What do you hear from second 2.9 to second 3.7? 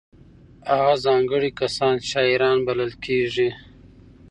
کېږي.